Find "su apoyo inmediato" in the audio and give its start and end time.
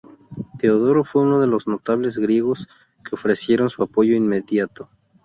3.69-4.89